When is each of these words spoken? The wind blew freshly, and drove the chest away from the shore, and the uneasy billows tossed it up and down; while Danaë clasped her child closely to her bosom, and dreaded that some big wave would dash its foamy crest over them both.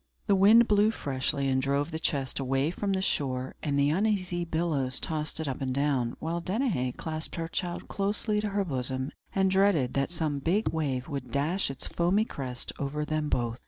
The 0.25 0.33
wind 0.33 0.67
blew 0.67 0.89
freshly, 0.89 1.47
and 1.47 1.61
drove 1.61 1.91
the 1.91 1.99
chest 1.99 2.39
away 2.39 2.71
from 2.71 2.93
the 2.93 3.03
shore, 3.03 3.53
and 3.61 3.77
the 3.77 3.91
uneasy 3.91 4.43
billows 4.43 4.99
tossed 4.99 5.39
it 5.39 5.47
up 5.47 5.61
and 5.61 5.75
down; 5.75 6.15
while 6.19 6.41
Danaë 6.41 6.97
clasped 6.97 7.35
her 7.35 7.47
child 7.47 7.87
closely 7.87 8.41
to 8.41 8.49
her 8.49 8.65
bosom, 8.65 9.11
and 9.35 9.51
dreaded 9.51 9.93
that 9.93 10.09
some 10.09 10.39
big 10.39 10.69
wave 10.69 11.07
would 11.07 11.29
dash 11.29 11.69
its 11.69 11.85
foamy 11.85 12.25
crest 12.25 12.73
over 12.79 13.05
them 13.05 13.29
both. 13.29 13.59